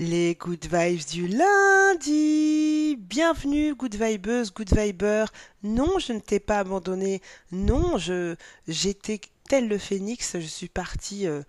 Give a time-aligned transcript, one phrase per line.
[0.00, 2.96] Les good vibes du lundi.
[2.96, 5.26] Bienvenue, good vibeuse, good viber.
[5.62, 7.22] Non, je ne t'ai pas abandonné.
[7.52, 8.34] Non, je
[8.66, 11.42] j'étais tel le phénix, je suis parti euh,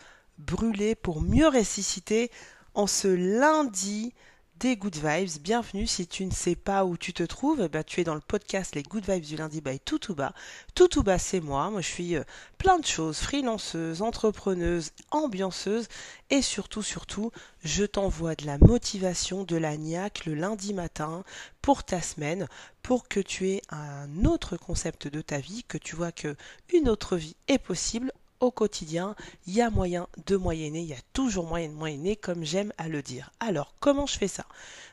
[1.02, 2.30] pour mieux ressusciter
[2.76, 4.14] en ce lundi
[4.60, 5.42] des Good Vibes.
[5.42, 5.86] Bienvenue.
[5.86, 8.76] Si tu ne sais pas où tu te trouves, bah, tu es dans le podcast
[8.76, 10.34] Les Good Vibes du lundi by Toutouba.
[10.76, 11.70] Toutouba, c'est moi.
[11.70, 12.24] Moi, je suis euh,
[12.58, 13.18] plein de choses.
[13.18, 15.88] Freelanceuse, entrepreneuse, ambianceuse.
[16.30, 17.32] Et surtout, surtout,
[17.64, 21.24] je t'envoie de la motivation, de la niaque le lundi matin
[21.62, 22.48] pour ta semaine,
[22.82, 26.36] pour que tu aies un autre concept de ta vie, que tu vois que
[26.74, 29.16] une autre vie est possible au quotidien,
[29.48, 32.74] il y a moyen de moyenner, il y a toujours moyen de moyenner, comme j'aime
[32.78, 33.32] à le dire.
[33.40, 34.46] Alors, comment je fais ça?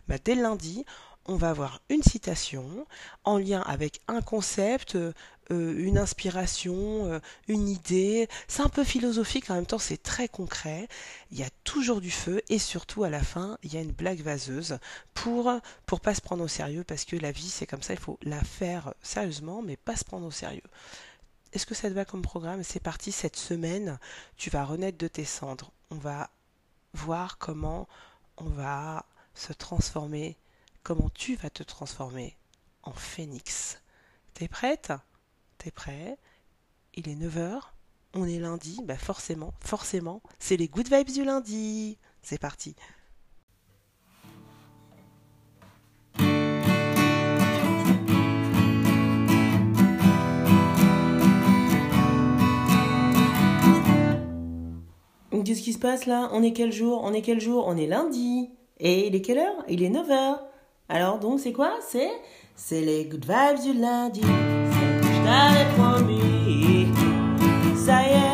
[0.09, 0.84] Bah, Dès lundi,
[1.27, 2.86] on va avoir une citation
[3.24, 5.12] en lien avec un concept, euh,
[5.50, 8.28] une inspiration, euh, une idée.
[8.48, 10.88] C'est un peu philosophique, en même temps c'est très concret.
[11.30, 13.92] Il y a toujours du feu et surtout à la fin, il y a une
[13.92, 14.78] blague vaseuse
[15.14, 15.52] pour
[15.86, 18.19] pour pas se prendre au sérieux parce que la vie c'est comme ça, il faut
[18.22, 20.62] la faire sérieusement mais pas se prendre au sérieux.
[21.53, 22.62] Est-ce que ça te va comme programme?
[22.62, 23.98] C'est parti, cette semaine,
[24.36, 25.72] tu vas renaître de tes cendres.
[25.91, 26.31] On va
[26.94, 27.89] voir comment
[28.39, 30.39] on va se transformer,
[30.83, 32.36] comment tu vas te transformer
[32.83, 33.81] en phénix.
[34.34, 34.92] T'es prête?
[35.59, 36.19] T'es prêt?
[36.94, 37.61] Il est 9h,
[38.14, 41.98] on est lundi, bah forcément, forcément, c'est les good vibes du lundi.
[42.22, 42.77] C'est parti.
[55.44, 56.28] Qu'est-ce qui se passe là?
[56.32, 57.00] On est quel jour?
[57.02, 57.64] On est quel jour?
[57.66, 58.50] On est lundi.
[58.78, 59.64] Et il est quelle heure?
[59.68, 60.38] Il est 9h.
[60.88, 61.72] Alors donc c'est quoi?
[61.88, 62.10] C'est
[62.54, 64.20] c'est les good vibes du lundi.
[64.22, 66.86] Je t'avais promis.
[67.76, 68.31] Ça y est,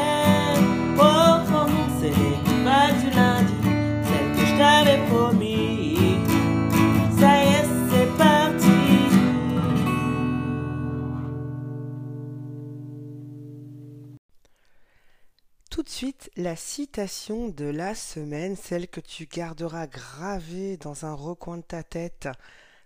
[15.89, 21.63] suite, la citation de la semaine, celle que tu garderas gravée dans un recoin de
[21.63, 22.29] ta tête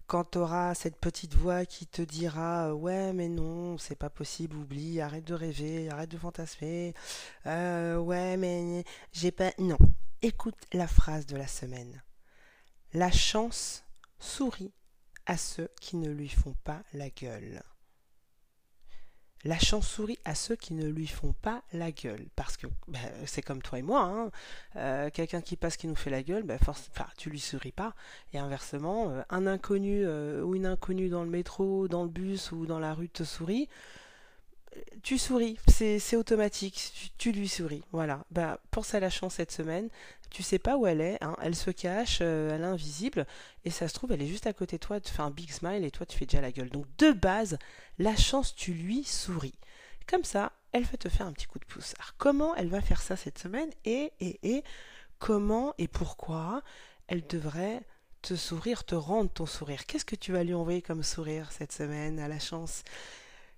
[0.07, 4.57] quand tu auras cette petite voix qui te dira ouais mais non c'est pas possible
[4.57, 6.93] oublie arrête de rêver arrête de fantasmer
[7.47, 9.79] euh, ouais mais j'ai pas non
[10.21, 12.03] écoute la phrase de la semaine
[12.93, 13.85] la chance
[14.19, 14.73] sourit
[15.25, 17.63] à ceux qui ne lui font pas la gueule
[19.45, 22.27] la chance sourit à ceux qui ne lui font pas la gueule.
[22.37, 24.31] Parce que ben, c'est comme toi et moi, hein.
[24.77, 27.95] euh, quelqu'un qui passe qui nous fait la gueule, ben, force, tu lui souris pas.
[28.33, 32.53] Et inversement, euh, un inconnu euh, ou une inconnue dans le métro, dans le bus
[32.53, 33.69] ou dans la rue te sourit,
[35.03, 37.83] tu souris, c'est automatique, tu, lui souris.
[37.93, 38.25] Voilà.
[38.31, 39.89] Ben, pense à la chance cette semaine.
[40.31, 41.37] Tu sais pas où elle est, hein.
[41.43, 43.27] elle se cache, elle est invisible,
[43.67, 45.51] et ça se trouve, elle est juste à côté de toi, tu fais un big
[45.51, 46.71] smile et toi tu fais déjà la gueule.
[46.71, 47.59] Donc de base,
[47.99, 49.59] la chance, tu lui souris.
[50.07, 51.95] Comme ça, elle va te faire un petit coup de pouce.
[51.99, 54.65] Alors, comment elle va faire ça cette semaine et, et,
[55.19, 56.63] comment et pourquoi
[57.09, 57.83] elle devrait
[58.23, 59.87] te sourire, te rendre ton sourire?
[59.87, 62.85] Qu'est-ce que tu vas lui envoyer comme sourire cette semaine à la chance?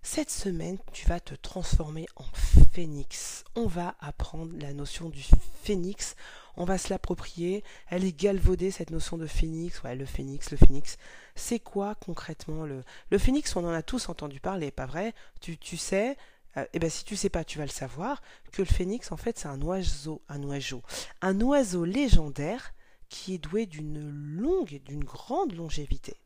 [0.05, 2.25] Cette semaine, tu vas te transformer en
[2.73, 3.43] phénix.
[3.57, 5.25] On va apprendre la notion du
[5.63, 6.15] phénix
[6.57, 7.65] on va se l'approprier.
[7.89, 9.83] Elle est galvaudée, cette notion de phénix.
[9.83, 10.99] Ouais, le phénix, le phénix.
[11.35, 13.57] C'est quoi concrètement le, le phénix?
[13.57, 15.15] On en a tous entendu parler, pas vrai?
[15.41, 16.17] Tu, sais,
[16.57, 18.23] euh, eh ben si tu sais pas, tu vas le savoir,
[18.53, 20.83] que le phénix, en fait, c'est un oiseau, un oiseau,
[21.23, 22.73] un oiseau légendaire
[23.09, 26.17] qui est doué d'une longue, d'une grande longévité.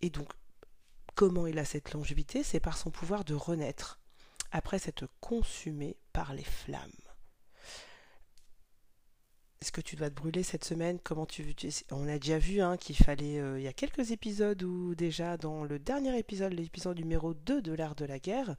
[0.00, 0.28] Et donc,
[1.14, 3.98] comment il a cette longévité C'est par son pouvoir de renaître
[4.50, 6.90] après s'être consumé par les flammes.
[9.62, 10.98] Est-ce que tu dois te brûler cette semaine?
[11.04, 11.54] Comment tu
[11.92, 13.38] On a déjà vu hein, qu'il fallait.
[13.38, 17.62] Euh, il y a quelques épisodes où, déjà, dans le dernier épisode, l'épisode numéro 2
[17.62, 18.56] de l'art de la guerre,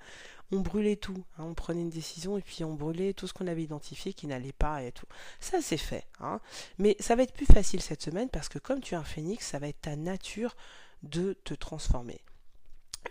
[0.54, 1.26] on brûlait tout.
[1.38, 1.44] Hein.
[1.44, 4.54] on prenait une décision et puis on brûlait tout ce qu'on avait identifié qui n'allait
[4.54, 5.06] pas et tout.
[5.42, 6.08] Ça, c'est fait.
[6.22, 6.40] Hein.
[6.78, 9.46] Mais ça va être plus facile cette semaine parce que, comme tu es un phénix,
[9.46, 10.56] ça va être ta nature
[11.02, 12.22] de te transformer.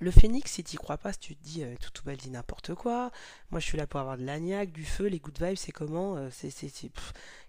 [0.00, 2.74] Le phénix, si tu crois pas, si tu te dis euh, tout tout dit n'importe
[2.74, 3.10] quoi,
[3.50, 6.16] moi je suis là pour avoir de l'agnac, du feu, les good vibes, c'est comment
[6.16, 6.50] euh, c'est,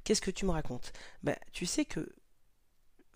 [0.03, 0.93] Qu'est-ce que tu me racontes?
[1.23, 2.13] Ben, Tu sais que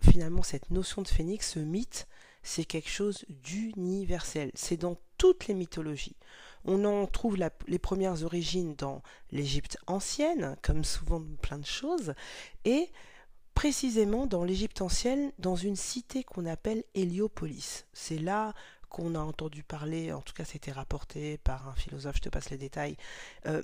[0.00, 2.08] finalement cette notion de phénix, ce mythe,
[2.42, 4.50] c'est quelque chose d'universel.
[4.54, 6.16] C'est dans toutes les mythologies.
[6.64, 7.36] On en trouve
[7.66, 12.14] les premières origines dans l'Égypte ancienne, comme souvent plein de choses,
[12.64, 12.90] et
[13.54, 17.86] précisément dans l'Égypte ancienne, dans une cité qu'on appelle Héliopolis.
[17.92, 18.54] C'est là
[18.88, 22.50] qu'on a entendu parler, en tout cas c'était rapporté par un philosophe, je te passe
[22.50, 22.96] les détails.
[23.46, 23.62] Euh,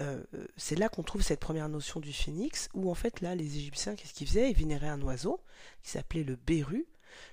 [0.00, 0.22] euh,
[0.56, 3.94] c'est là qu'on trouve cette première notion du phénix, où en fait là, les Égyptiens,
[3.94, 4.50] qu'est-ce qu'ils faisaient?
[4.50, 5.40] Ils vénéraient un oiseau
[5.82, 6.86] qui s'appelait le béru,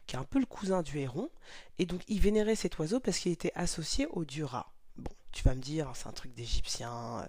[0.05, 1.29] qui est un peu le cousin du héron,
[1.79, 4.71] et donc ils vénéraient cet oiseau parce qu'il était associé au dieu Ra.
[4.97, 7.27] Bon, tu vas me dire, c'est un truc d'Égyptiens.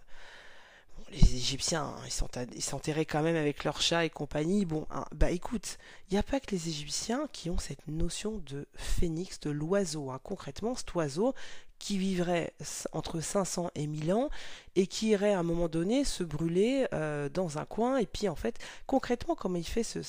[1.13, 4.65] Les Égyptiens, hein, ils s'enterraient quand même avec leurs chats et compagnie.
[4.65, 5.79] Bon, hein, bah écoute,
[6.09, 10.11] il n'y a pas que les Égyptiens qui ont cette notion de phénix, de l'oiseau.
[10.11, 10.21] Hein.
[10.23, 11.35] Concrètement, cet oiseau
[11.79, 12.55] qui vivrait
[12.93, 14.31] entre 500 et 1000 ans
[14.77, 17.99] et qui irait à un moment donné se brûler euh, dans un coin.
[17.99, 20.03] Et puis en fait, concrètement, comment il fait ce,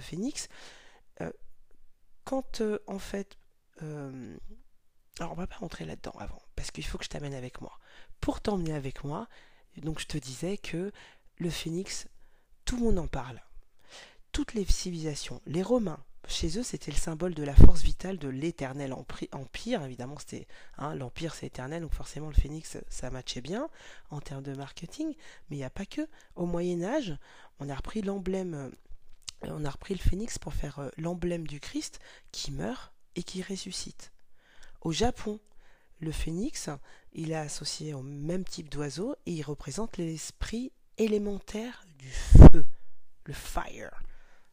[0.00, 0.48] phénix
[1.20, 1.30] euh,
[2.24, 3.38] Quand euh, en fait...
[3.80, 7.78] alors on va pas rentrer là-dedans avant, parce qu'il faut que je t'amène avec moi.
[8.20, 9.28] Pour t'emmener avec moi,
[9.78, 10.92] donc je te disais que
[11.38, 12.08] le phénix,
[12.64, 13.42] tout le monde en parle.
[14.32, 18.28] Toutes les civilisations, les Romains, chez eux, c'était le symbole de la force vitale de
[18.28, 18.94] l'éternel
[19.32, 19.82] empire.
[19.82, 20.46] Évidemment, c'était
[20.78, 23.68] hein, l'empire, c'est éternel, donc forcément le phénix, ça matchait bien
[24.10, 25.08] en termes de marketing.
[25.48, 26.06] Mais il n'y a pas que.
[26.36, 27.16] Au Moyen Âge,
[27.58, 31.58] on a repris l'emblème, euh, on a repris le phénix pour faire euh, l'emblème du
[31.58, 31.98] Christ
[32.32, 34.12] qui meurt et qui ressuscite.
[34.82, 35.40] Au Japon,
[36.00, 36.68] le phénix,
[37.12, 42.64] il est associé au même type d'oiseau et il représente l'esprit élémentaire du feu,
[43.24, 44.02] le fire.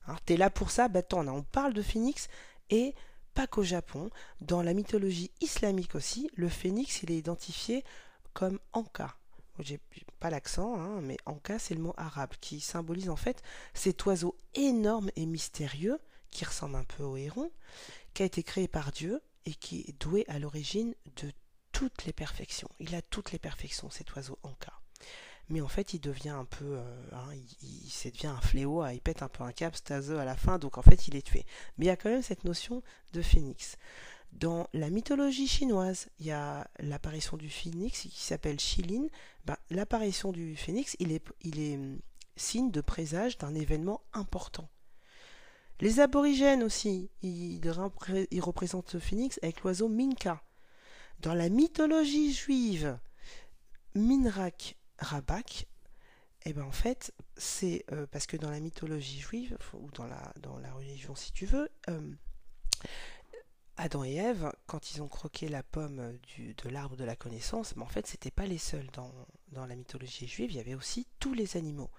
[0.05, 2.27] Alors t'es là pour ça, bah attends, on parle de phénix
[2.69, 2.93] et
[3.33, 4.09] pas qu'au Japon,
[4.41, 7.83] dans la mythologie islamique aussi, le phénix il est identifié
[8.33, 9.15] comme Anka.
[9.59, 9.79] J'ai
[10.19, 13.41] pas l'accent, hein, mais Anka c'est le mot arabe qui symbolise en fait
[13.73, 17.51] cet oiseau énorme et mystérieux qui ressemble un peu au héron,
[18.13, 21.31] qui a été créé par Dieu et qui est doué à l'origine de
[21.71, 22.67] toutes les perfections.
[22.79, 24.73] Il a toutes les perfections, cet oiseau Anka.
[25.47, 27.29] Mais en fait il devient un peu euh, hein,
[27.61, 30.59] il, devient un fléau hein, il pète un peu un cap Stase à la fin
[30.59, 31.45] donc en fait il est tué.
[31.77, 32.83] Mais il y a quand même cette notion
[33.13, 33.77] de phénix.
[34.33, 39.07] Dans la mythologie chinoise il y a l'apparition du phénix qui s'appelle Shilin.
[39.45, 42.01] Ben, l'apparition du phénix il est, hum,
[42.35, 44.69] signe de présage d'un événement important
[45.79, 47.61] les aborigènes aussi ils,
[48.39, 50.41] représentent le phénix avec l'oiseau Minka
[51.19, 52.97] dans la mythologie juive
[53.95, 55.67] Minrak Rabak,
[56.45, 60.73] eh ben en fait, c'est euh, parce que dans la mythologie juive, ou dans la,
[60.73, 62.13] religion si tu veux, euh,
[63.75, 67.83] Adam et Ève, quand ils ont croqué la pomme de l'arbre de la connaissance, mais
[67.83, 69.11] en fait, c'était pas les seuls dans,
[69.51, 71.91] dans la mythologie juive, il y avait aussi tous les animaux.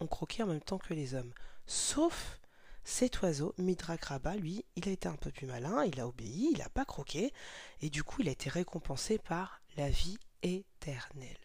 [0.00, 1.32] ont croqué en même temps que les hommes.
[1.66, 2.40] Sauf
[2.84, 6.50] cet oiseau, Midrak Rabba, lui, il a été un peu plus malin, il a obéi,
[6.52, 7.32] il n'a pas croqué,
[7.80, 11.38] et du coup, il a été récompensé par la vie éternelle.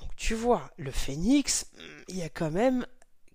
[0.00, 2.86] Donc tu vois, le phénix, hmm, il y a quand même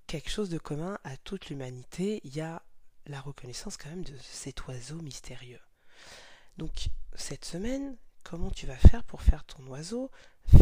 [0.07, 2.21] quelque chose de commun à toute l'humanité.
[2.23, 2.61] Il y a
[3.07, 5.59] la reconnaissance quand même de cet oiseau mystérieux.
[6.57, 10.11] Donc cette semaine, comment tu vas faire pour faire ton oiseau?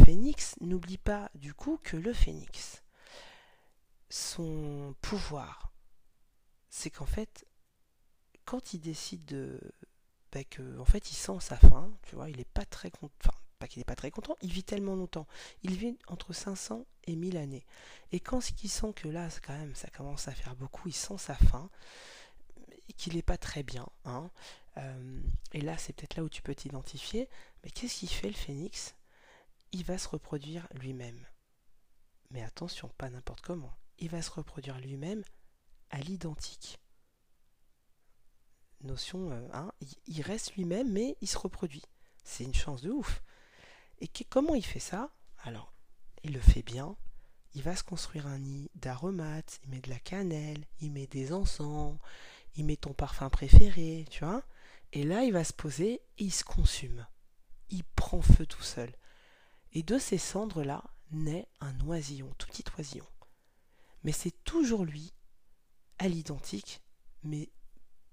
[0.06, 2.84] Phénix N'oublie pas du coup que le phénix,
[4.10, 5.72] son pouvoir,
[6.70, 7.46] c'est qu'en fait,
[8.46, 9.60] quand il décide de...
[10.32, 10.42] Bah
[10.80, 13.82] en fait, il sent sa faim, tu vois, il n'est pas très content pas qu'il
[13.82, 15.28] n'est pas très content, il vit tellement longtemps.
[15.64, 17.66] Il vit entre 500 et 1000 années.
[18.12, 21.18] Et quand il sent que là, quand même, ça commence à faire beaucoup, il sent
[21.18, 21.70] sa faim,
[22.88, 24.32] et qu'il n'est pas très bien, hein,
[24.78, 25.22] euh,
[25.52, 27.28] et là, c'est peut-être là où tu peux t'identifier,
[27.64, 28.96] mais qu'est-ce qu'il fait le phénix?
[29.74, 31.24] Il va se reproduire lui-même.
[32.32, 33.74] Mais attention, pas n'importe comment.
[34.00, 35.24] Il va se reproduire lui-même
[35.90, 36.80] à l'identique.
[38.82, 39.72] Notion, euh, hein,
[40.08, 41.84] il reste lui-même, mais il se reproduit.
[42.24, 43.22] C'est une chance de ouf.
[44.00, 45.12] Et comment il fait ça?
[45.44, 45.74] Alors,
[46.24, 46.96] il le fait bien.
[47.56, 51.34] Il va se construire un nid d'aromates, il met de la cannelle, il met des
[51.34, 51.98] encens,
[52.56, 54.44] il met ton parfum préféré, tu vois.
[54.94, 57.06] Et là, il va se poser et il se consume.
[57.70, 58.92] Il prend feu tout seul.
[59.74, 63.06] Et de ces cendres-là naît un oisillon, tout petit oisillon.
[64.04, 65.14] Mais c'est toujours lui,
[65.98, 66.82] à l'identique,
[67.24, 67.50] mais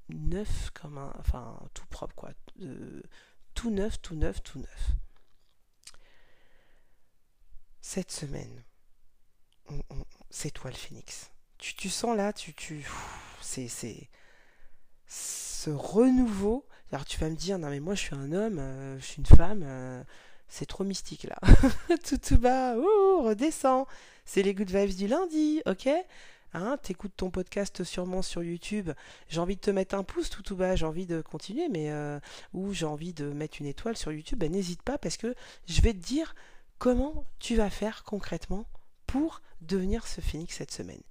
[0.08, 1.12] neuf comme un.
[1.18, 2.30] Enfin, tout propre, quoi.
[3.54, 4.92] tout neuf, tout neuf, tout neuf
[7.86, 8.64] cette semaine,
[10.28, 11.30] c'est toi le phénix.
[11.56, 12.84] Tu, tu sens là, tu, tu,
[13.40, 14.10] c'est, c'est
[15.06, 16.66] ce renouveau.
[16.90, 19.18] Alors tu vas me dire, non mais moi je suis un homme, euh, je suis
[19.18, 20.02] une femme, euh,
[20.48, 21.38] c'est trop mystique là.
[22.08, 23.86] tout tout bas, ouh, redescend.
[24.24, 25.88] C'est les good vibes du lundi, ok?
[26.54, 28.90] Hein, t'écoutes ton podcast sûrement sur YouTube.
[29.28, 32.18] J'ai envie de te mettre un pouce tout bas, j'ai envie de continuer, mais euh,
[32.54, 35.34] ou j'ai envie de mettre une étoile sur YouTube, ben n'hésite pas parce que
[35.66, 36.34] je vais te dire
[36.78, 38.66] comment tu vas faire concrètement
[39.06, 41.02] pour devenir ce phénix cette semaine.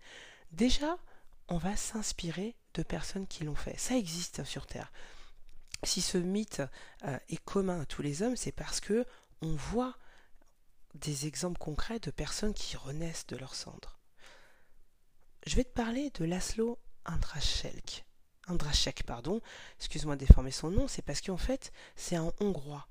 [0.52, 0.98] Déjà,
[1.48, 3.78] on va s'inspirer de personnes qui l'ont fait.
[3.78, 4.92] Ça existe sur Terre.
[5.84, 6.64] Si ce mythe
[7.06, 9.06] euh, est commun à tous les hommes, c'est parce que
[9.46, 9.96] on voit
[10.96, 14.00] des exemples concrets de personnes qui renaissent de leurs cendres.
[15.46, 18.06] Je vais te parler de Laszlo Andraschek.
[18.48, 19.42] Andraschek, pardon,
[19.78, 22.88] excuse-moi de déformer son nom, c'est parce qu'en fait, c'est un Hongrois.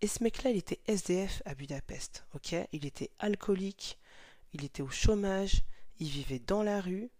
[0.00, 2.54] Et ce mec-là, il était SDF à Budapest, ok?
[2.72, 3.98] Il était alcoolique,
[4.54, 5.62] il était au chômage,
[5.98, 7.10] il vivait dans la rue,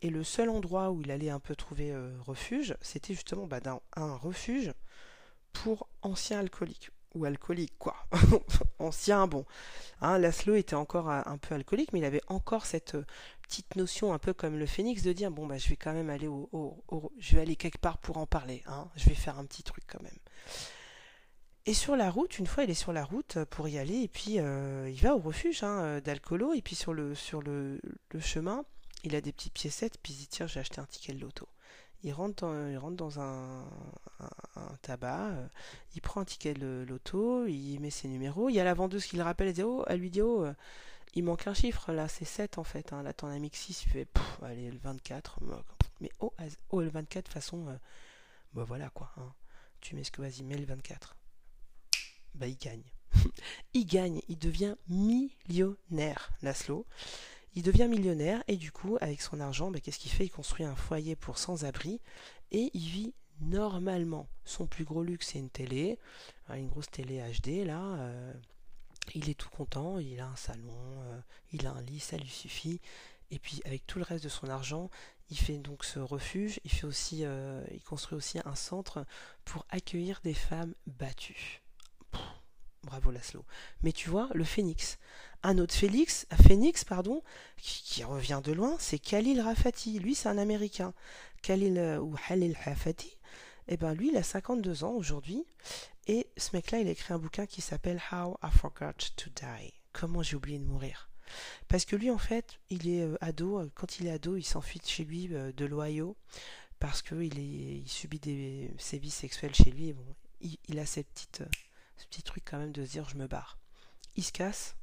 [0.00, 3.60] et le seul endroit où il allait un peu trouver euh, refuge, c'était justement bah,
[3.94, 4.72] un refuge
[5.52, 7.96] pour anciens alcooliques ou alcooliques quoi.
[8.78, 9.44] Ancien bon.
[10.00, 13.06] Hein, Laszlo était encore un peu alcoolique, mais il avait encore cette euh,
[13.42, 16.10] petite notion un peu comme le phénix de dire bon bah je vais quand même
[16.10, 16.50] aller au,
[17.18, 18.62] je vais aller quelque part pour en parler.
[18.66, 20.18] Hein, je vais faire un petit truc quand même.
[21.64, 24.08] Et sur la route, une fois il est sur la route pour y aller, et
[24.08, 28.64] puis euh, il va au refuge hein, d'alcoolo, et puis sur le chemin,
[29.04, 31.48] il a des petites piécettes, puis il dit j'ai acheté un ticket de loto.
[32.04, 32.44] Il rentre
[32.96, 33.64] dans, un,
[34.82, 35.46] tabac, euh,
[35.94, 38.48] il prend un ticket de loto, il met ses numéros.
[38.48, 40.44] Il y a la vendeuse qui le rappelle, elle, dit, oh, elle lui dit Oh,
[40.44, 40.52] euh,
[41.14, 42.92] il manque un chiffre, là, c'est 7 en fait.
[42.92, 43.02] Hein.
[43.02, 44.08] Là, t'en as mis que 6, il fait
[44.42, 45.38] Allez, le 24.
[46.00, 46.32] Mais oh,
[46.70, 47.76] oh le 24, de façon, euh,
[48.54, 49.12] bah voilà quoi.
[49.18, 49.32] Hein.
[49.80, 51.16] Tu mets ce que vas-y, mets le 24.
[52.34, 52.82] Bah, il gagne.
[53.74, 56.86] il gagne, il devient millionnaire, Laszlo.
[57.54, 60.24] Il devient millionnaire et du coup, avec son argent, ben, qu'est-ce qu'il fait?
[60.24, 62.00] Il construit un foyer pour sans-abri
[62.50, 64.28] et il vit normalement.
[64.44, 65.98] Son plus gros luxe, c'est une télé,
[66.48, 67.80] hein, une grosse télé HD là.
[67.82, 68.32] Euh,
[69.14, 71.20] il est tout content, il a un salon, euh,
[71.52, 72.80] il a un lit, ça lui suffit.
[73.30, 74.90] Et puis avec tout le reste de son argent,
[75.30, 76.60] il fait donc ce refuge.
[76.64, 79.04] Il fait aussi, euh, il construit aussi un centre
[79.44, 81.61] pour accueillir des femmes battues.
[82.84, 83.44] Bravo Laszlo.
[83.82, 84.98] Mais tu vois, le phénix,
[85.42, 87.22] un autre Félix, Phoenix, pardon,
[87.56, 89.98] qui, revient de loin, c'est Khalil Rafati.
[89.98, 90.94] Lui, c'est un Américain.
[91.42, 93.18] Khalil euh, ou Khalil Rafati,
[93.68, 95.44] eh ben lui, il a 52 ans aujourd'hui.
[96.06, 99.72] Et ce mec-là, il a écrit un bouquin qui s'appelle How I Forgot to Die.
[99.92, 101.08] Comment j'ai oublié de mourir.
[101.68, 103.68] Parce que lui, en fait, il est euh, ado.
[103.74, 106.16] Quand il est ado, il s'enfuit chez lui, euh, de l'Ohio,
[106.78, 109.92] parce qu'il il subit des sévices sexuels chez lui.
[109.92, 110.04] Bon,
[110.68, 111.42] il, a cette petite,
[112.02, 113.58] ce petit truc quand même de se dire je me barre.
[114.16, 114.74] Il se casse,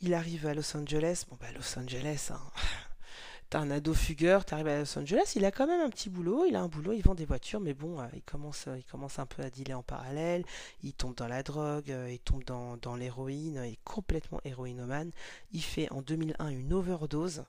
[0.00, 1.24] il arrive à Los Angeles.
[1.28, 2.40] Bon, bah, Los Angeles, hein.
[3.50, 6.44] T'as un ado fugueur, t'arrives à Los Angeles, il a quand même un petit boulot,
[6.46, 8.84] il a un boulot, il vend des voitures, mais bon, euh, il, commence, euh, il
[8.84, 10.44] commence un peu à dealer en parallèle,
[10.84, 15.10] il tombe dans la drogue, euh, il tombe dans, dans l'héroïne, il est complètement héroïnomane.
[15.50, 17.42] Il fait en 2001 une overdose,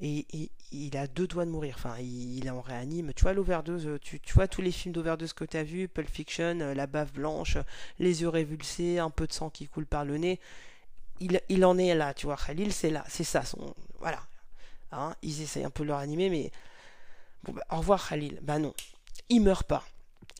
[0.00, 1.76] et, il a deux doigts de mourir.
[1.78, 3.12] Enfin, il, est en réanime.
[3.14, 6.08] Tu vois l'overdose, tu, tu, vois tous les films d'overdose que tu as vus, Pulp
[6.08, 7.58] Fiction, la bave blanche,
[7.98, 10.40] les yeux révulsés, un peu de sang qui coule par le nez
[11.20, 12.36] il, en est là, tu vois.
[12.36, 13.44] Khalil, c'est là, c'est ça.
[13.44, 14.20] Son, voilà.
[14.92, 16.50] Hein, ils essayent un peu de le ranimer, mais.
[17.42, 18.38] Bon, bah, au revoir, Khalil.
[18.42, 18.74] Bah non.
[19.28, 19.84] Il meurt pas.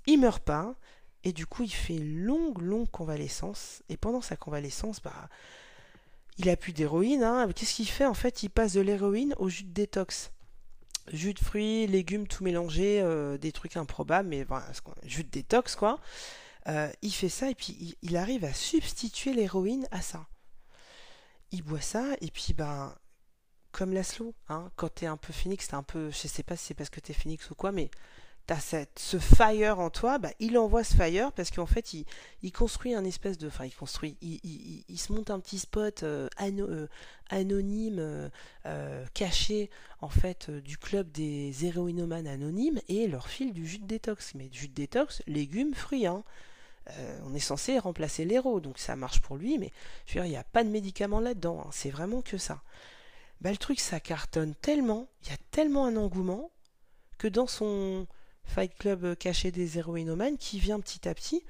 [0.06, 0.74] Il meurt pas.
[1.22, 3.82] Et du coup, il fait une longue, longue convalescence.
[3.88, 5.28] Et pendant sa convalescence, bah.
[6.38, 7.22] Il a plus d'héroïne.
[7.22, 7.48] Hein.
[7.54, 10.32] Qu'est-ce qu'il fait En fait, il passe de l'héroïne au jus de détox.
[11.12, 14.66] Jus de fruits, légumes, tout mélangé, euh, des trucs improbables, mais voilà,
[15.02, 16.00] jus de détox, quoi.
[16.66, 20.26] Euh, il fait ça et puis il arrive à substituer l'héroïne à ça
[21.54, 22.94] il boit ça, et puis ben,
[23.70, 26.66] comme Laszlo, hein, quand t'es un peu phoenix, t'es un peu, je sais pas si
[26.66, 27.90] c'est parce que t'es phoenix ou quoi, mais
[28.46, 32.94] t'as ce fire en toi, bah, il envoie ce fire parce qu'en fait, il, construit
[32.94, 36.86] un espèce de, enfin, il construit, il, il, se monte un petit spot euh, euh,
[37.30, 38.30] anonyme,
[38.66, 39.70] euh, caché,
[40.00, 44.34] en fait, du club des héroïnomanes anonymes et leur file du jus de détox.
[44.34, 46.22] Mais jus de détox, légumes, fruits, hein.
[47.24, 49.72] On est censé remplacer l'héros, donc ça marche pour lui, mais
[50.14, 51.70] il n'y a pas de médicaments là-dedans, hein.
[51.72, 52.60] c'est vraiment que ça.
[53.40, 56.50] Bah, le truc, ça cartonne tellement, il y a tellement un engouement,
[57.16, 58.06] que dans son
[58.44, 61.42] Fight Club caché des héroïnomanes, qui vient petit à petit,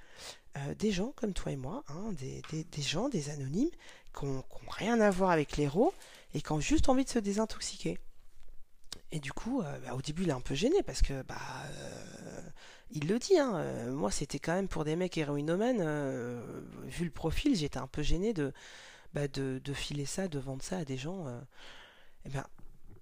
[0.56, 2.42] euh, des gens comme toi et moi, hein, des,
[2.82, 3.70] gens, des anonymes,
[4.18, 5.92] qui n'ont rien à voir avec l'héros,
[6.34, 7.98] et qui ont juste envie de se désintoxiquer.
[9.12, 11.36] Et du coup, euh, bah, au début, il est un peu gêné, parce que bah,
[12.94, 17.04] il le dit, hein, euh, moi c'était quand même pour des mecs héroïnomanes, euh, vu
[17.04, 18.52] le profil, j'étais un peu gêné de,
[19.12, 21.26] bah, de, filer ça, de vendre ça à des gens.
[21.26, 21.40] euh.
[22.26, 22.44] eh ben,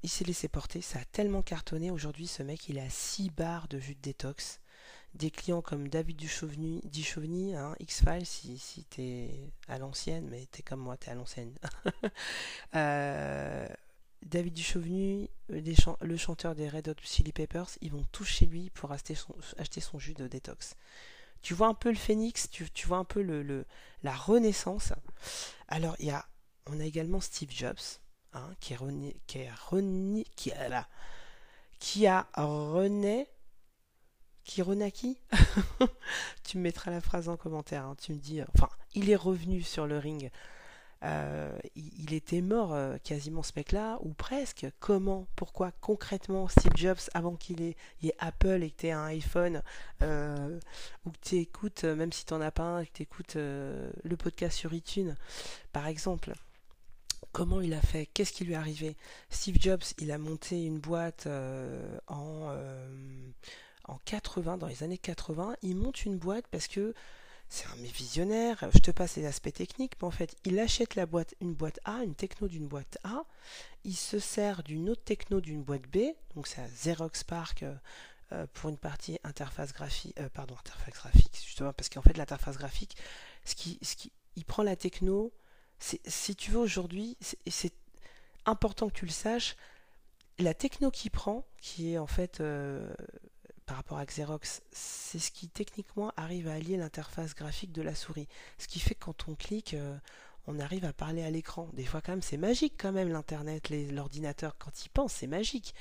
[0.03, 1.91] il s'est laissé porter, ça a tellement cartonné.
[1.91, 4.61] Aujourd'hui, ce mec, il a 6 barres de jus de détox.
[5.15, 10.81] Des clients comme David Duchovny, hein, X-Files, si, si t'es à l'ancienne, mais t'es comme
[10.81, 11.55] moi, t'es à l'ancienne.
[14.25, 18.71] David Duchovny, euh, le chanteur des Red Hot Chili Peppers, ils vont tous chez lui
[18.71, 20.77] pour acheter son, jus de détox.
[21.43, 23.23] Tu vois un peu le phénix, tu, vois un peu
[24.03, 24.93] la renaissance.
[25.69, 26.25] Alors, il y a,
[26.67, 28.01] on a également Steve Jobs,
[28.33, 28.79] hein, qui, est
[29.27, 29.51] qui, est
[30.37, 30.53] qui,
[31.79, 33.29] qui a rené,
[34.45, 34.63] qui
[36.45, 37.97] Tu me mettras la phrase en commentaire, hein.
[38.01, 40.31] tu me dis, enfin, il est revenu sur le ring
[41.05, 44.67] Euh, il, était mort euh, quasiment ce mec-là, ou presque.
[44.79, 49.07] Comment Pourquoi concrètement Steve Jobs, avant qu'il ait, ait, Apple et que tu aies un
[49.07, 49.63] iPhone,
[50.03, 50.61] euh,
[51.05, 54.17] ou que tu écoutes, même si tu n'en as pas un, que tu écoutes le
[54.17, 55.17] podcast sur iTunes,
[55.73, 56.35] par exemple,
[57.33, 58.07] comment il a fait?
[58.07, 58.97] Qu'est-ce qui lui est arrivé?
[59.31, 61.27] Steve Jobs, il a monté une boîte
[62.07, 62.57] en,
[63.85, 65.57] en 80, dans les années 80.
[65.63, 66.95] Il monte une boîte parce que
[67.53, 71.05] c'est un visionnaire, je te passe les aspects techniques, mais en fait, il achète la
[71.05, 73.25] boîte, une boîte A, une techno d'une boîte A,
[73.85, 77.75] il se sert d'une autre techno d'une boîte B, donc c'est un Xerox Park euh,
[78.33, 82.57] euh, pour une partie interface graphique, euh, pardon, interface graphique, justement, parce qu'en fait, l'interface
[82.57, 82.97] graphique,
[83.45, 85.31] ce qui, ce il prend la techno,
[85.83, 87.75] si tu veux aujourd'hui, c'est
[88.47, 89.57] important que tu le saches,
[90.39, 92.41] la techno qu'il prend, qui est en fait
[93.67, 97.95] par rapport à Xerox, c'est ce qui techniquement arrive à allier l'interface graphique de la
[97.95, 98.29] souris.
[98.59, 99.97] Ce qui fait que quand on clique, euh,
[100.47, 101.69] on arrive à parler à l'écran.
[101.73, 104.57] Des fois quand même, c'est magique quand même l'internet, l'ordinateur.
[104.59, 105.75] Quand il pense, c'est magique.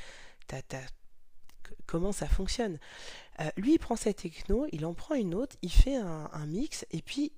[1.85, 2.79] Comment ça fonctionne
[3.39, 6.85] euh, Lui, il prend cette techno, il en prend une autre, il fait un, mix,
[6.91, 7.31] et puis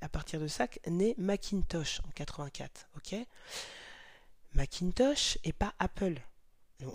[0.00, 2.88] à partir de ça naît Macintosh en 84.
[2.96, 3.16] Ok?
[4.54, 6.20] Macintosh et pas Apple.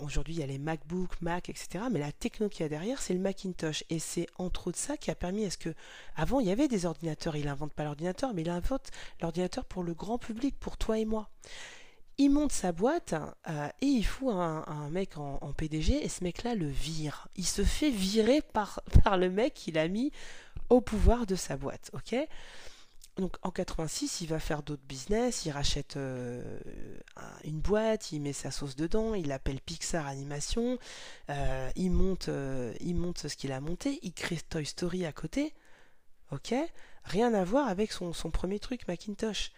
[0.00, 1.84] Aujourd'hui, il y a les MacBook, Mac, etc.
[1.90, 3.82] Mais la techno qu'il y a derrière, c'est le Macintosh.
[3.90, 5.74] Et c'est entre autres ça qui a permis à ce que.
[6.14, 7.34] Avant, il y avait des ordinateurs.
[7.34, 11.04] Il n'invente pas l'ordinateur, mais il invente l'ordinateur pour le grand public, pour toi et
[11.04, 11.30] moi.
[12.18, 13.14] Il monte sa boîte
[13.48, 17.28] euh, et il fout un, mec en, PDG et ce mec-là le vire.
[17.36, 18.80] Il se fait virer par,
[19.16, 20.12] le mec qu'il a mis
[20.68, 21.90] au pouvoir de sa boîte.
[21.94, 22.14] Ok?
[23.16, 26.58] Donc en 86, il va faire d'autres business, il rachète euh,
[27.44, 30.78] une boîte, il met sa sauce dedans, il appelle Pixar Animation,
[31.28, 32.30] euh, il monte,
[32.80, 35.52] il monte ce qu'il a monté, il crée Toy Story à côté,
[36.30, 36.54] ok,
[37.04, 39.52] rien à voir avec son, son premier truc Macintosh.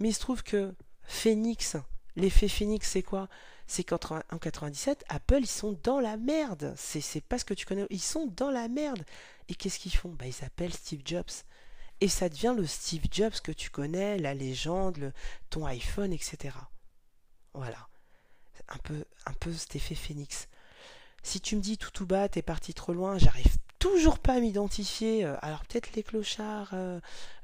[0.00, 0.74] Mais il se trouve que
[1.06, 1.76] Phoenix,
[2.16, 3.28] l'effet Phoenix, c'est quoi?
[3.66, 6.74] C'est qu'en 97, Apple, ils sont dans la merde.
[6.76, 7.86] C'est pas ce que tu connais.
[7.90, 9.04] Ils sont dans la merde.
[9.48, 10.10] Et qu'est-ce qu'ils font?
[10.10, 11.24] Bah, ils s'appellent Steve Jobs
[12.00, 15.12] et ça devient le Steve Jobs que tu connais, la légende,
[15.50, 16.54] ton iPhone, etc.
[17.54, 17.88] Voilà.
[18.68, 20.48] Un peu, un peu cet effet phénix.
[21.22, 23.56] Si tu me dis tout tout bas, t'es parti trop loin, j'arrive
[23.90, 25.24] toujours pas m'identifier.
[25.24, 27.00] Euh, alors peut-être les clochards, euh,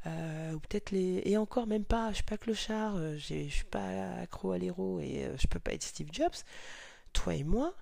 [0.06, 1.22] euh, ou peut-être les...
[1.24, 5.30] Et encore même pas, je suis pas clochard, je suis pas accro à l'héros et
[5.38, 6.34] je peux pas être Steve Jobs.
[7.12, 7.74] Toi et moi,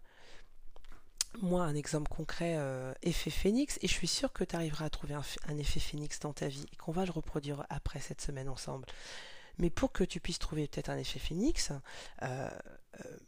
[1.40, 2.58] moi, un exemple concret,
[3.02, 6.32] effet phénix, et je suis sûr que tu arriveras à trouver un, effet phénix dans
[6.32, 8.86] ta vie, et qu'on va le reproduire après cette semaine ensemble.
[9.58, 11.70] Mais pour que tu puisses trouver peut-être un effet phénix,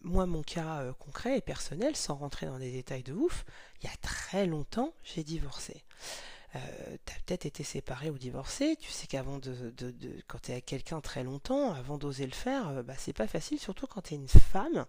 [0.02, 3.44] moi, mon cas concret et personnel, sans rentrer dans des détails de ouf,
[3.80, 5.84] il y a très longtemps, j'ai divorcé.
[6.54, 6.58] Euh,
[7.06, 9.94] tu as peut-être été séparé ou divorcé, tu sais qu'avant de, de,
[10.26, 13.26] quand tu es avec quelqu'un très longtemps, avant d'oser le faire, euh, bah, c'est pas
[13.26, 14.84] facile, surtout quand tu es une femme.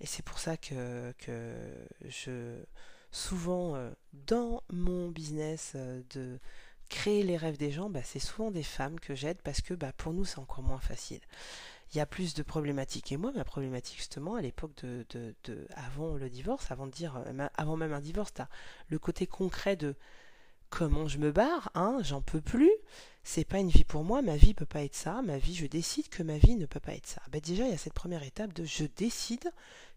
[0.00, 1.54] Et c'est pour ça que, que
[2.06, 2.56] je
[3.10, 6.38] souvent euh, dans mon business de
[6.88, 9.92] créer les rêves des gens, bah, c'est souvent des femmes que j'aide parce que bah,
[9.96, 11.20] pour nous c'est encore moins facile.
[11.92, 13.12] Il y a plus de problématiques.
[13.12, 17.22] Et moi, ma problématique, justement, à l'époque de, de, avant le divorce, avant de dire,
[17.54, 18.48] avant même un divorce, tu as
[18.88, 19.94] le côté concret de
[20.72, 22.72] comment je me barre, hein, j'en peux plus,
[23.24, 25.66] c'est pas une vie pour moi, ma vie peut pas être ça, ma vie, je
[25.66, 27.20] décide que ma vie ne peut pas être ça.
[27.30, 29.52] Ben déjà, il y a cette première étape de je décide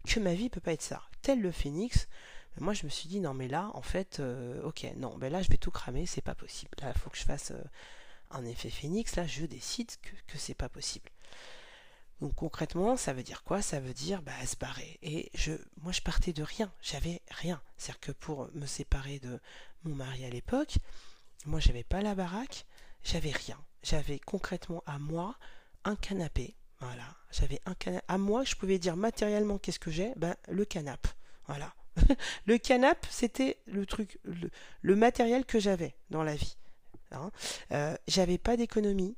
[0.06, 1.02] que ma vie peut pas être ça.
[1.22, 2.08] Tel le phénix,
[2.56, 5.32] ben moi je me suis dit non mais là, en fait, euh, ok, non, ben
[5.32, 6.72] là je vais tout cramer, c'est pas possible.
[6.82, 7.64] Là, il faut que je fasse euh,
[8.30, 11.08] un effet phénix, là je décide que, que c'est pas possible.
[12.20, 13.60] Donc concrètement, ça veut dire quoi?
[13.60, 14.98] Ça veut dire bah, se barrer.
[15.02, 15.30] Et
[15.82, 16.72] moi, je partais de rien.
[16.80, 17.60] J'avais rien.
[17.76, 19.38] C'est-à-dire que pour me séparer de
[19.84, 20.78] mon mari à l'époque,
[21.44, 22.64] moi, j'avais pas la baraque,
[23.04, 23.58] j'avais rien.
[23.82, 25.36] J'avais concrètement à moi
[25.84, 26.56] un canapé.
[26.80, 27.04] Voilà.
[27.30, 28.04] J'avais un canapé.
[28.08, 30.12] À moi, je pouvais dire matériellement qu'est-ce que j'ai?
[30.16, 31.10] Ben, le canapé.
[31.46, 31.74] Voilà.
[32.46, 36.56] le canapé, c'était le truc, le, matériel que j'avais dans la vie.
[37.12, 37.30] Hein.
[37.72, 39.16] Euh, j'avais pas d'économie.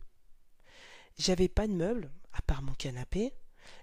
[1.16, 3.34] J'avais pas de meubles à part mon canapé.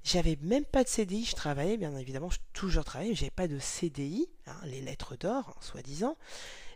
[0.04, 3.60] J'avais même pas de CDI, je travaillais, bien évidemment, je toujours travaillé, j'avais pas de
[3.60, 6.18] CDI, hein, les lettres d'or, hein, soi-disant.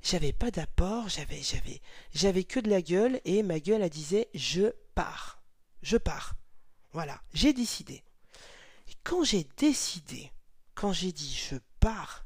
[0.01, 1.81] J'avais pas d'apport, j'avais, j'avais,
[2.13, 5.41] j'avais que de la gueule, et ma gueule, elle disait, je pars.
[5.81, 6.35] Je pars.
[6.91, 8.03] Voilà, j'ai décidé.
[9.03, 10.31] Quand j'ai décidé,
[10.75, 12.25] quand j'ai dit je pars,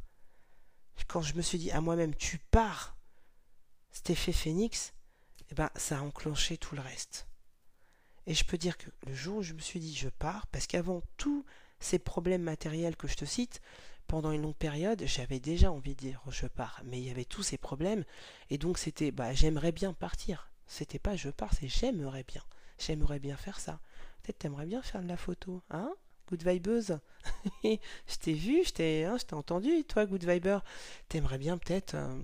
[1.07, 2.95] quand je me suis dit à moi-même tu pars,
[3.91, 4.93] cet effet phénix,
[5.51, 7.27] eh ben, ça a enclenché tout le reste.
[8.27, 10.67] Et je peux dire que le jour où je me suis dit je pars, parce
[10.67, 11.45] qu'avant tous
[11.79, 13.61] ces problèmes matériels que je te cite,
[14.07, 17.25] pendant une longue période, j'avais déjà envie de dire je pars, mais il y avait
[17.25, 18.03] tous ces problèmes,
[18.49, 20.49] et donc c'était bah j'aimerais bien partir.
[20.67, 22.43] C'était pas je pars, c'est j'aimerais bien.
[22.79, 23.79] J'aimerais bien faire ça.
[24.21, 25.93] Peut-être t'aimerais bien faire de la photo, hein
[26.29, 26.99] Good vibeuse.
[27.63, 30.59] je t'ai vu, je t'ai hein, entendu, toi, Good Viber.
[31.09, 32.17] T'aimerais bien peut-être, euh,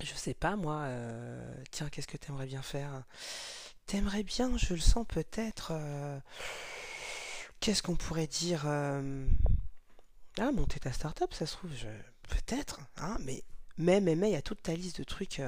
[0.00, 3.02] je sais pas moi, euh, tiens, qu'est-ce que t'aimerais bien faire?
[3.88, 6.20] T'aimerais bien, je le sens peut-être, euh,
[7.58, 11.72] qu'est-ce qu'on pourrait dire Ah, monter ta start-up, ça se trouve,
[12.28, 13.42] peut-être, hein, mais
[13.78, 15.40] mais, mais, il y a toute ta liste de trucs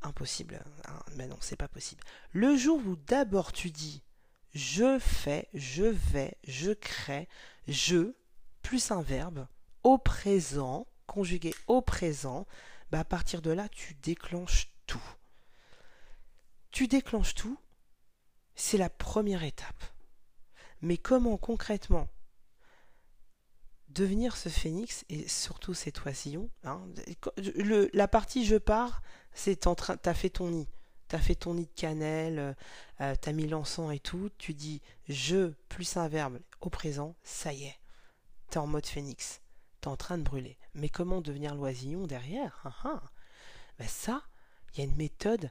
[0.00, 0.64] impossibles.
[0.88, 2.02] Hein, mais non, c'est pas possible.
[2.32, 4.02] Le jour où d'abord tu dis
[4.54, 7.28] je fais, je vais, je crée,
[7.68, 8.14] je,
[8.62, 9.46] plus un verbe,
[9.82, 12.46] au présent, conjugué au présent,
[12.90, 15.02] bah à partir de là, tu déclenches tout.
[16.70, 17.58] Tu déclenches tout,
[18.56, 19.84] c'est la première étape.
[20.82, 22.08] Mais comment concrètement
[23.88, 26.82] devenir ce phénix et surtout cet oisillon hein,
[27.94, 30.68] La partie je pars, c'est en train, t'as fait ton nid
[31.08, 32.54] t'as fait ton nid de cannelle, euh,
[33.00, 37.52] euh, t'as mis l'encens et tout, tu dis je plus un verbe au présent, ça
[37.52, 37.78] y est,
[38.50, 39.40] t'es en mode phénix,
[39.80, 40.58] t'es en train de brûler.
[40.74, 42.60] Mais comment devenir l'oisillon derrière?
[42.64, 43.02] Ah, ah.
[43.78, 44.22] Ben Ça,
[44.72, 45.50] il y a une méthode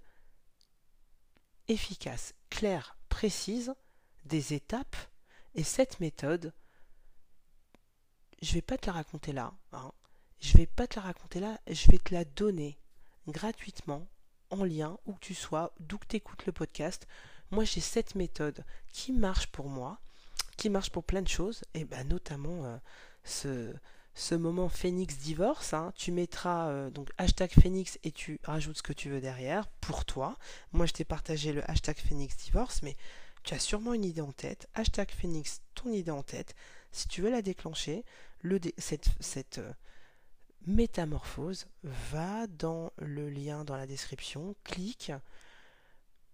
[1.67, 3.73] efficace, claire, précise,
[4.25, 4.95] des étapes,
[5.53, 6.53] et cette méthode,
[8.41, 9.91] je vais pas te la raconter là, hein.
[10.39, 12.77] je vais pas te la raconter là, je vais te la donner
[13.27, 14.07] gratuitement
[14.49, 17.07] en lien, où que tu sois, d'où que tu écoutes le podcast.
[17.51, 19.99] Moi, j'ai cette méthode qui marche pour moi,
[20.57, 22.77] qui marche pour plein de choses, et ben notamment euh,
[23.23, 23.73] ce,
[24.15, 25.73] ce moment Phoenix divorce.
[25.73, 25.93] Hein.
[25.95, 30.05] tu mettras euh, donc hashtag Phoenix et tu rajoutes ce que tu veux derrière pour
[30.05, 30.37] toi.
[30.71, 32.95] Moi, je t'ai partagé le hashtag Phoenix divorce, mais
[33.43, 34.67] tu as sûrement une idée en tête.
[34.73, 36.55] Hashtag Phoenix, ton idée en tête.
[36.91, 38.05] Si tu veux la déclencher,
[38.41, 39.73] le cette, cette euh,
[40.65, 45.11] métamorphose, va dans le lien dans la description, clique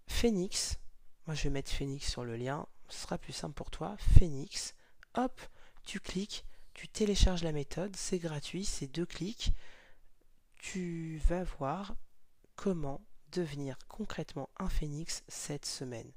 [0.06, 0.78] Phoenix.
[1.26, 3.96] Moi je vais mettre Phoenix sur le lien, ce sera plus simple pour toi.
[4.18, 4.74] Phoenix,
[5.14, 5.40] hop,
[5.84, 9.52] tu cliques, tu télécharges la méthode, c'est gratuit, c'est deux clics.
[10.56, 11.94] Tu vas voir
[12.56, 13.00] comment
[13.32, 16.10] devenir concrètement un phénix cette semaine.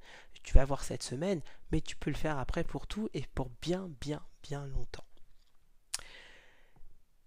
[0.44, 1.42] Tu vas voir cette semaine,
[1.72, 5.06] mais tu peux le faire après pour tout et pour bien, bien, bien longtemps.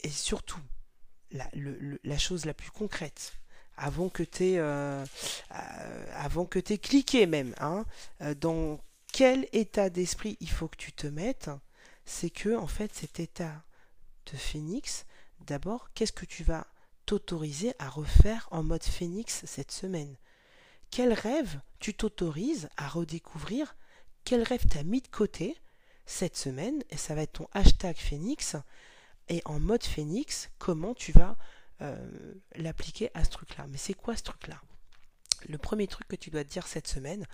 [0.00, 0.60] Et surtout,
[1.32, 3.32] la, chose la plus concrète
[3.76, 5.04] avant que tu aies, euh,
[6.80, 7.84] cliqué même, hein,
[8.22, 8.80] euh, dans
[9.12, 11.50] quel état d'esprit il faut que tu te mettes,
[12.08, 13.62] c'est que en fait cet état
[14.32, 15.04] de phénix,
[15.40, 16.66] d'abord, qu'est-ce que tu vas
[17.06, 20.16] t'autoriser à refaire en mode phénix cette semaine?
[20.90, 23.76] Quel rêve tu t'autorises à redécouvrir?
[24.24, 25.56] Quel rêve t'as mis de côté
[26.06, 26.82] cette semaine?
[26.90, 28.56] Et ça va être ton hashtag phénix.
[29.28, 31.36] Et en mode phénix, comment tu vas
[31.82, 33.66] euh, l'appliquer à ce truc-là?
[33.68, 34.60] Mais c'est quoi ce truc-là?
[35.46, 37.26] Le premier truc que tu dois te dire cette semaine,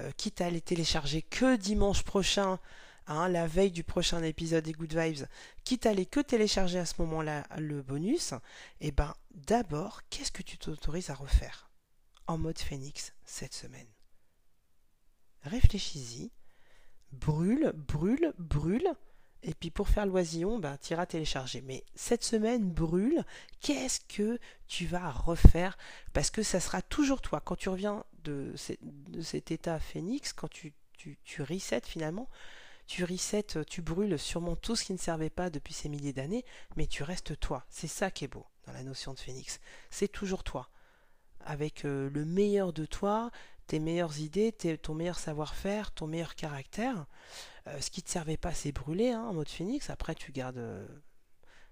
[0.00, 2.60] euh, quitte à aller télécharger que dimanche prochain,
[3.08, 5.26] hein, la veille du prochain épisode des Good Vibes,
[5.64, 8.32] quitte à aller que télécharger à ce moment-là le bonus,
[8.80, 11.70] et eh ben d'abord, qu'est-ce que tu t'autorises à refaire
[12.26, 13.88] en mode phénix cette semaine?
[15.42, 16.30] Réfléchis-y,
[17.12, 18.94] brûle, brûle, brûle,
[19.42, 21.60] et puis pour faire l'oisillon, ben, tu iras télécharger.
[21.62, 23.24] Mais cette semaine brûle,
[23.60, 25.78] qu'est-ce que tu vas refaire?
[26.12, 27.40] Parce que ça sera toujours toi.
[27.40, 28.52] Quand tu reviens de,
[29.22, 32.28] cet état phénix, quand tu, tu, tu resets finalement,
[32.88, 36.44] tu resets, tu brûles sûrement tout ce qui ne servait pas depuis ces milliers d'années,
[36.74, 37.64] mais tu restes toi.
[37.68, 39.60] C'est ça qui est beau dans la notion de phénix.
[39.90, 40.70] C'est toujours toi.
[41.40, 43.30] Avec euh, le meilleur de toi,
[43.68, 47.06] tes meilleures idées, ton meilleur savoir-faire, ton meilleur caractère.
[47.68, 49.90] Euh, ce qui te servait pas, c'est brûler hein, en mode phoenix.
[49.90, 50.88] Après, tu gardes euh,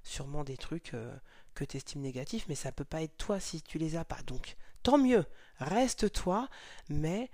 [0.02, 1.16] sûrement des trucs euh,
[1.54, 4.20] que tu estimes négatifs, mais ça peut pas être toi si tu les as pas.
[4.26, 5.24] Donc, tant mieux,
[5.58, 6.48] reste toi,
[6.90, 7.30] mais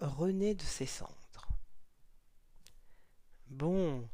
[0.00, 1.25] renais de ses cendres.
[3.48, 4.08] Bon,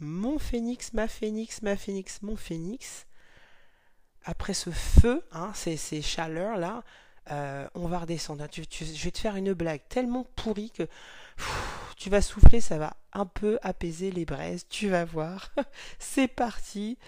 [0.00, 3.06] mon phénix, ma phénix, ma phénix, mon phénix.
[4.24, 6.82] Après ce feu, hein, ces, ces chaleurs là,
[7.30, 8.46] euh, on va redescendre.
[8.52, 10.86] je vais te faire une blague tellement pourrie que
[11.96, 15.52] tu vas souffler, ça va un peu apaiser les braises, tu vas voir.
[15.98, 16.98] C'est parti.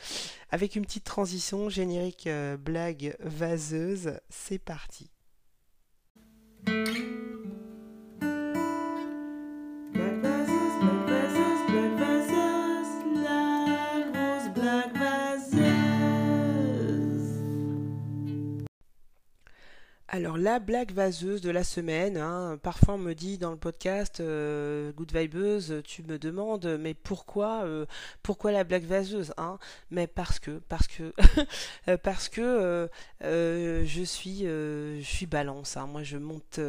[0.51, 5.11] Avec une petite transition, générique euh, blague vaseuse, c'est parti.
[20.17, 24.21] Alors la blague vaseuse de la semaine, hein, parfois on me dit dans le podcast
[24.21, 27.85] euh, Good Vibeuse, tu me demandes mais pourquoi euh,
[28.23, 29.59] pourquoi la blague vaseuse hein?
[29.91, 31.13] Mais parce que parce que
[31.89, 32.89] euh, parce que
[33.21, 35.77] je suis je suis balance.
[35.77, 35.87] Hein.
[35.87, 36.61] Moi je monte,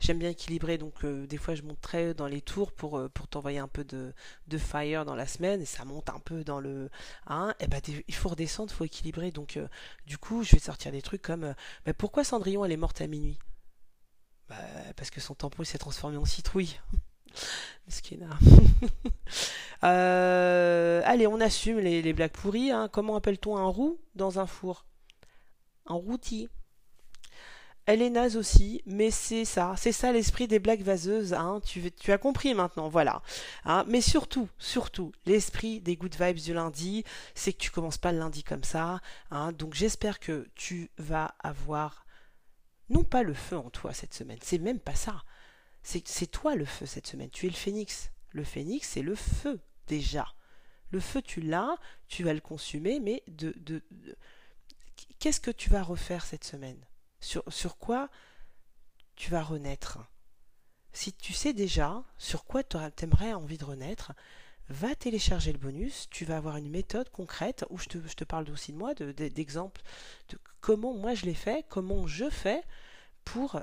[0.00, 3.68] j'aime bien équilibrer donc des fois je monte très dans les tours pour t'envoyer un
[3.68, 4.12] peu de,
[4.48, 6.90] de fire dans la semaine et ça monte un peu dans le
[7.28, 9.60] hein, et ben il faut redescendre, il faut équilibrer donc
[10.08, 11.54] du coup je vais sortir des trucs comme
[11.86, 13.38] mais pourquoi Cendrillon elle est morte à minuit
[14.48, 14.56] bah,
[14.96, 16.78] Parce que son tampon s'est transformé en citrouille.
[19.84, 22.70] euh, allez, on assume les, blagues pourries.
[22.70, 22.88] Hein.
[22.90, 24.86] Comment appelle-t-on un roux dans un four?
[25.86, 26.48] Un routi.
[27.84, 31.60] Elle est naze aussi, mais c'est ça, c'est ça l'esprit des blagues vaseuses, hein.
[31.64, 33.22] tu, as compris maintenant, voilà.
[33.64, 33.84] Hein.
[33.86, 37.04] Mais surtout, surtout, l'esprit des good vibes du lundi,
[37.36, 38.98] c'est que tu commences pas le lundi comme ça,
[39.56, 42.05] donc j'espère que tu vas avoir
[42.88, 45.24] non pas le feu en toi cette semaine, c'est même pas ça.
[45.82, 48.10] C'est toi le feu cette semaine, tu es le phénix.
[48.32, 50.34] Le phénix, c'est le feu déjà.
[50.90, 51.76] Le feu, tu l'as,
[52.08, 53.82] tu vas le consumer, mais de, de,
[55.18, 56.84] qu'est-ce que tu vas refaire cette semaine?
[57.20, 58.08] Sur, sur quoi
[59.14, 59.98] tu vas renaître?
[60.92, 64.12] Si tu sais déjà sur quoi tu aimerais envie de renaître,
[64.68, 68.72] va télécharger le bonus, tu vas avoir une méthode concrète où je te, parle aussi
[68.72, 69.82] de moi, d'exemples
[70.28, 72.62] de, comment moi je l'ai fait, comment je fais
[73.24, 73.60] pour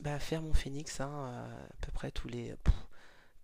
[0.00, 2.54] bah, faire mon phénix hein, à peu près tous les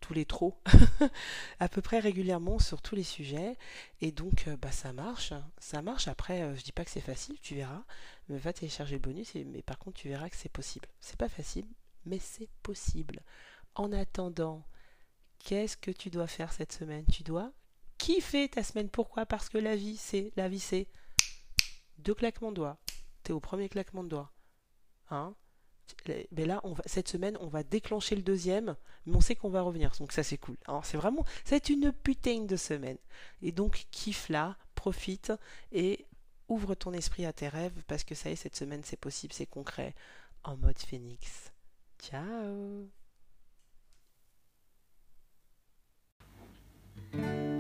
[0.01, 0.57] tous les trop
[1.61, 3.57] à peu près régulièrement sur tous les sujets.
[4.01, 5.33] Et donc euh, bah ça marche.
[5.59, 6.07] Ça marche.
[6.07, 7.83] Après euh, je dis pas que c'est facile tu verras.
[8.29, 10.89] Mais va télécharger le bonus mais par contre tu verras que c'est possible.
[11.01, 11.67] C'est pas facile
[12.05, 13.21] mais c'est possible.
[13.75, 14.65] En attendant
[15.47, 17.05] Qu'est-ce que tu dois faire cette semaine?
[17.07, 17.53] Tu dois
[17.99, 18.89] kiffer ta semaine.
[18.89, 19.27] Pourquoi?
[19.27, 20.89] Parce que la vie, c'est la vie, c'est
[21.99, 22.79] deux claquements de doigts.
[23.23, 24.33] T'es au premier claquement de doigts.
[25.09, 25.37] Hein?
[26.33, 28.75] Mais là, cette semaine, on va déclencher le deuxième,
[29.07, 30.57] mais on sait qu'on va revenir, donc ça c'est cool.
[30.83, 32.99] C'est vraiment, c'est une putain de semaine.
[33.41, 35.33] Et donc kiffe là, profite
[35.71, 36.07] et
[36.49, 39.33] ouvre ton esprit à tes rêves parce que ça y est, cette semaine c'est possible,
[39.33, 39.95] c'est concret,
[40.43, 41.53] en mode phénix.
[42.01, 42.89] Ciao
[47.13, 47.56] Thank you.